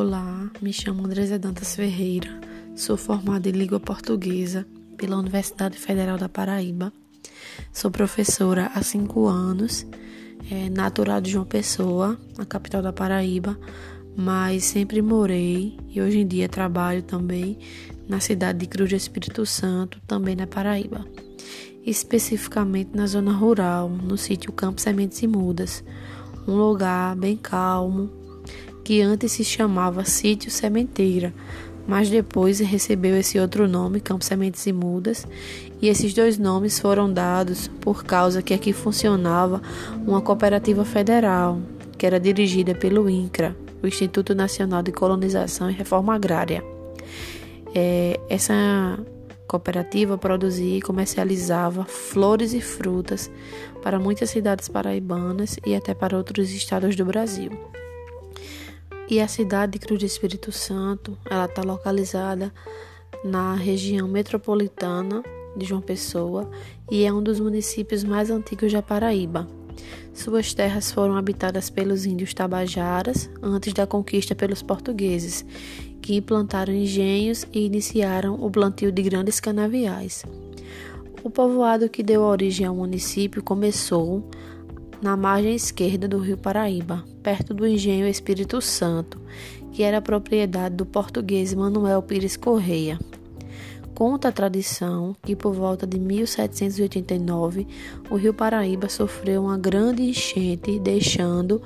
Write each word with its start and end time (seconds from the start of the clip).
Olá, 0.00 0.50
me 0.62 0.72
chamo 0.72 1.04
Andresa 1.04 1.38
Dantas 1.38 1.76
Ferreira, 1.76 2.40
sou 2.74 2.96
formada 2.96 3.50
em 3.50 3.52
língua 3.52 3.78
portuguesa 3.78 4.66
pela 4.96 5.18
Universidade 5.18 5.76
Federal 5.76 6.16
da 6.16 6.26
Paraíba. 6.26 6.90
Sou 7.70 7.90
professora 7.90 8.70
há 8.74 8.82
cinco 8.82 9.26
anos, 9.26 9.86
é, 10.50 10.70
natural 10.70 11.20
de 11.20 11.32
João 11.32 11.44
Pessoa, 11.44 12.18
a 12.38 12.46
capital 12.46 12.80
da 12.80 12.94
Paraíba, 12.94 13.60
mas 14.16 14.64
sempre 14.64 15.02
morei 15.02 15.76
e 15.90 16.00
hoje 16.00 16.20
em 16.20 16.26
dia 16.26 16.48
trabalho 16.48 17.02
também 17.02 17.58
na 18.08 18.20
cidade 18.20 18.60
de 18.60 18.66
Cruz 18.68 18.88
do 18.88 18.96
Espírito 18.96 19.44
Santo, 19.44 20.00
também 20.06 20.34
na 20.34 20.46
Paraíba. 20.46 21.04
Especificamente 21.84 22.92
na 22.94 23.06
zona 23.06 23.32
rural, 23.32 23.90
no 23.90 24.16
sítio 24.16 24.50
Campo 24.50 24.80
Sementes 24.80 25.22
e 25.22 25.26
Mudas, 25.26 25.84
um 26.48 26.56
lugar 26.56 27.14
bem 27.16 27.36
calmo, 27.36 28.19
que 28.90 29.02
antes 29.02 29.30
se 29.30 29.44
chamava 29.44 30.04
Sítio 30.04 30.50
Sementeira, 30.50 31.32
mas 31.86 32.10
depois 32.10 32.58
recebeu 32.58 33.16
esse 33.16 33.38
outro 33.38 33.68
nome, 33.68 34.00
Campo 34.00 34.24
Sementes 34.24 34.66
e 34.66 34.72
Mudas, 34.72 35.28
e 35.80 35.86
esses 35.86 36.12
dois 36.12 36.36
nomes 36.36 36.80
foram 36.80 37.12
dados 37.12 37.68
por 37.68 38.02
causa 38.02 38.42
que 38.42 38.52
aqui 38.52 38.72
funcionava 38.72 39.62
uma 40.04 40.20
cooperativa 40.20 40.84
federal, 40.84 41.60
que 41.96 42.04
era 42.04 42.18
dirigida 42.18 42.74
pelo 42.74 43.08
INCRA, 43.08 43.56
o 43.80 43.86
Instituto 43.86 44.34
Nacional 44.34 44.82
de 44.82 44.90
Colonização 44.90 45.70
e 45.70 45.72
Reforma 45.72 46.16
Agrária. 46.16 46.64
É, 47.72 48.18
essa 48.28 48.98
cooperativa 49.46 50.18
produzia 50.18 50.78
e 50.78 50.82
comercializava 50.82 51.84
flores 51.84 52.52
e 52.54 52.60
frutas 52.60 53.30
para 53.84 54.00
muitas 54.00 54.30
cidades 54.30 54.68
paraibanas 54.68 55.60
e 55.64 55.76
até 55.76 55.94
para 55.94 56.16
outros 56.16 56.50
estados 56.50 56.96
do 56.96 57.04
Brasil. 57.04 57.52
E 59.10 59.18
a 59.18 59.26
cidade 59.26 59.72
de 59.72 59.80
Cruz 59.80 59.98
do 59.98 60.06
Espírito 60.06 60.52
Santo, 60.52 61.18
ela 61.28 61.46
está 61.46 61.62
localizada 61.62 62.54
na 63.24 63.56
região 63.56 64.06
metropolitana 64.06 65.24
de 65.56 65.66
João 65.66 65.80
Pessoa 65.80 66.48
e 66.88 67.04
é 67.04 67.12
um 67.12 67.20
dos 67.20 67.40
municípios 67.40 68.04
mais 68.04 68.30
antigos 68.30 68.72
da 68.72 68.80
Paraíba. 68.80 69.48
Suas 70.14 70.54
terras 70.54 70.92
foram 70.92 71.16
habitadas 71.16 71.68
pelos 71.68 72.06
índios 72.06 72.32
tabajaras 72.32 73.28
antes 73.42 73.72
da 73.72 73.84
conquista 73.84 74.32
pelos 74.36 74.62
portugueses, 74.62 75.44
que 76.00 76.14
implantaram 76.14 76.72
engenhos 76.72 77.44
e 77.52 77.66
iniciaram 77.66 78.34
o 78.34 78.48
plantio 78.48 78.92
de 78.92 79.02
grandes 79.02 79.40
canaviais. 79.40 80.24
O 81.24 81.30
povoado 81.30 81.88
que 81.88 82.04
deu 82.04 82.22
origem 82.22 82.64
ao 82.64 82.76
município 82.76 83.42
começou 83.42 84.24
na 85.00 85.16
margem 85.16 85.54
esquerda 85.54 86.06
do 86.06 86.18
rio 86.18 86.36
Paraíba, 86.36 87.04
perto 87.22 87.54
do 87.54 87.66
engenho 87.66 88.06
Espírito 88.06 88.60
Santo, 88.60 89.20
que 89.72 89.82
era 89.82 90.02
propriedade 90.02 90.74
do 90.76 90.84
português 90.84 91.54
Manuel 91.54 92.02
Pires 92.02 92.36
Correia. 92.36 92.98
Conta 93.94 94.28
a 94.28 94.32
tradição 94.32 95.14
que 95.22 95.36
por 95.36 95.52
volta 95.52 95.86
de 95.86 95.98
1789 95.98 97.66
o 98.10 98.16
rio 98.16 98.32
Paraíba 98.32 98.88
sofreu 98.88 99.44
uma 99.44 99.58
grande 99.58 100.02
enchente, 100.02 100.78
deixando 100.78 101.60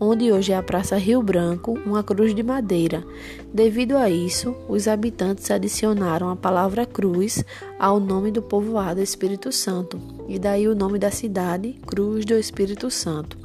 onde 0.00 0.32
hoje 0.32 0.52
é 0.52 0.56
a 0.56 0.62
Praça 0.62 0.96
Rio 0.96 1.22
Branco, 1.22 1.78
uma 1.84 2.02
cruz 2.02 2.34
de 2.34 2.42
madeira. 2.42 3.04
Devido 3.52 3.96
a 3.96 4.10
isso, 4.10 4.54
os 4.68 4.88
habitantes 4.88 5.50
adicionaram 5.50 6.30
a 6.30 6.36
palavra 6.36 6.84
cruz 6.84 7.44
ao 7.78 8.00
nome 8.00 8.30
do 8.30 8.42
povoado 8.42 9.00
Espírito 9.00 9.52
Santo, 9.52 9.98
e 10.28 10.38
daí 10.38 10.66
o 10.68 10.74
nome 10.74 10.98
da 10.98 11.10
cidade, 11.10 11.74
Cruz 11.86 12.24
do 12.24 12.34
Espírito 12.34 12.90
Santo. 12.90 13.38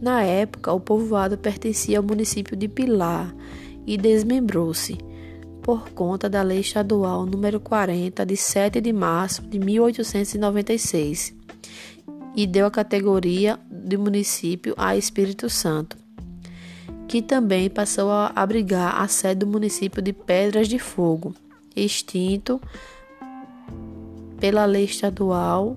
Na 0.00 0.22
época, 0.22 0.72
o 0.72 0.80
povoado 0.80 1.38
pertencia 1.38 1.98
ao 1.98 2.04
município 2.04 2.56
de 2.56 2.68
Pilar 2.68 3.34
e 3.86 3.96
desmembrou-se 3.96 4.98
por 5.62 5.90
conta 5.90 6.28
da 6.28 6.42
Lei 6.42 6.60
Estadual 6.60 7.24
número 7.24 7.58
40 7.58 8.26
de 8.26 8.36
7 8.36 8.80
de 8.80 8.92
março 8.92 9.42
de 9.42 9.58
1896 9.58 11.34
e 12.36 12.46
deu 12.46 12.66
a 12.66 12.70
categoria 12.70 13.58
de 13.70 13.96
município 13.96 14.74
a 14.76 14.96
Espírito 14.96 15.48
Santo, 15.48 15.96
que 17.08 17.22
também 17.22 17.70
passou 17.70 18.10
a 18.10 18.32
abrigar 18.34 19.00
a 19.00 19.08
sede 19.08 19.40
do 19.40 19.46
município 19.46 20.02
de 20.02 20.12
Pedras 20.12 20.68
de 20.68 20.78
Fogo, 20.78 21.34
extinto 21.74 22.60
pela 24.38 24.64
Lei 24.64 24.84
Estadual 24.84 25.76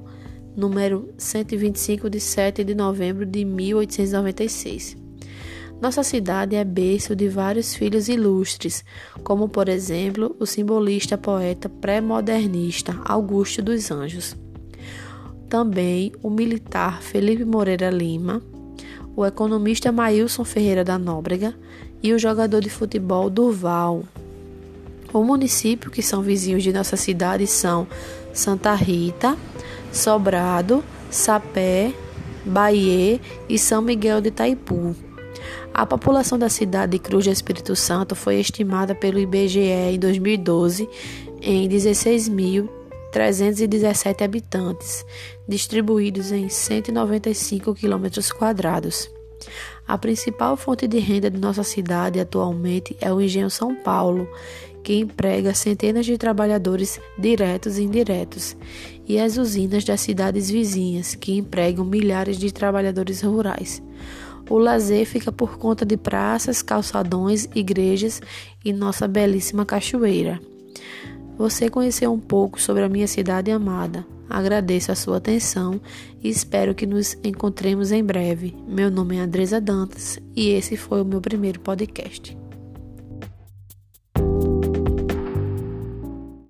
número 0.55 1.13
125 1.17 2.09
de 2.09 2.19
7 2.19 2.63
de 2.63 2.73
novembro 2.73 3.25
de 3.25 3.45
1896. 3.45 4.97
Nossa 5.79 6.01
cidade 6.01 6.55
é 6.55 6.63
berço 6.63 7.15
de 7.15 7.29
vários 7.29 7.75
filhos 7.75 8.09
ilustres, 8.09 8.83
como 9.23 9.47
por 9.47 9.69
exemplo 9.69 10.35
o 10.39 10.45
simbolista 10.45 11.17
poeta 11.17 11.69
pré-modernista 11.69 12.99
Augusto 13.05 13.61
dos 13.61 13.91
Anjos 13.91 14.35
também 15.47 16.11
o 16.21 16.29
militar 16.29 17.01
Felipe 17.01 17.45
Moreira 17.45 17.89
Lima, 17.89 18.41
o 19.15 19.25
economista 19.25 19.91
Maílson 19.91 20.43
Ferreira 20.43 20.83
da 20.83 20.99
Nóbrega 20.99 21.55
e 22.03 22.13
o 22.13 22.19
jogador 22.19 22.61
de 22.61 22.69
futebol 22.69 23.29
Durval. 23.29 24.03
O 25.13 25.23
município 25.23 25.89
que 25.89 26.03
são 26.03 26.21
vizinhos 26.21 26.63
de 26.63 26.73
nossa 26.73 26.97
cidade 26.97 27.47
são 27.47 27.87
Santa 28.37 28.75
Rita, 28.75 29.35
Sobrado, 29.91 30.83
Sapé, 31.09 31.91
Bahia 32.45 33.19
e 33.49 33.57
São 33.57 33.81
Miguel 33.81 34.21
de 34.21 34.29
Itaipu. 34.29 34.95
A 35.73 35.85
população 35.85 36.37
da 36.37 36.47
cidade 36.47 36.93
de 36.93 36.99
Cruz 36.99 37.23
de 37.23 37.31
Espírito 37.31 37.75
Santo 37.75 38.15
foi 38.15 38.39
estimada 38.39 38.93
pelo 38.93 39.19
IBGE 39.19 39.59
em 39.59 39.97
2012 39.97 40.87
em 41.41 41.67
16 41.67 42.29
mil 42.29 42.69
317 43.11 44.23
habitantes, 44.23 45.03
distribuídos 45.47 46.31
em 46.31 46.47
195 46.47 47.73
quilômetros 47.73 48.31
quadrados. 48.31 49.09
A 49.87 49.97
principal 49.97 50.57
fonte 50.57 50.87
de 50.87 50.99
renda 50.99 51.29
de 51.29 51.39
nossa 51.39 51.63
cidade 51.63 52.19
atualmente 52.19 52.95
é 52.99 53.11
o 53.11 53.21
Engenho 53.21 53.49
São 53.49 53.73
Paulo, 53.75 54.27
que 54.87 54.95
emprega 54.95 55.53
centenas 55.53 56.05
de 56.05 56.17
trabalhadores 56.17 56.97
diretos 57.19 57.77
e 57.77 57.83
indiretos, 57.83 58.55
e 59.05 59.19
as 59.19 59.35
usinas 59.35 59.83
das 59.83 59.99
cidades 59.99 60.49
vizinhas, 60.49 61.13
que 61.13 61.37
empregam 61.37 61.83
milhares 61.83 62.37
de 62.37 62.53
trabalhadores 62.53 63.21
rurais. 63.21 63.83
O 64.49 64.57
lazer 64.57 65.05
fica 65.05 65.29
por 65.29 65.57
conta 65.57 65.85
de 65.85 65.97
praças, 65.97 66.61
calçadões, 66.61 67.49
igrejas 67.53 68.21
e 68.63 68.71
nossa 68.71 69.09
belíssima 69.09 69.65
cachoeira. 69.65 70.39
Você 71.37 71.69
conheceu 71.69 72.13
um 72.13 72.19
pouco 72.19 72.61
sobre 72.61 72.81
a 72.81 72.87
minha 72.87 73.09
cidade 73.09 73.51
amada. 73.51 74.07
Agradeço 74.29 74.89
a 74.89 74.95
sua 74.95 75.17
atenção 75.17 75.81
e 76.23 76.29
espero 76.29 76.73
que 76.73 76.85
nos 76.85 77.17
encontremos 77.25 77.91
em 77.91 78.01
breve. 78.01 78.55
Meu 78.65 78.89
nome 78.89 79.17
é 79.17 79.19
Andresa 79.19 79.59
Dantas 79.59 80.17
e 80.33 80.47
esse 80.47 80.77
foi 80.77 81.01
o 81.01 81.05
meu 81.05 81.19
primeiro 81.19 81.59
podcast. 81.59 82.46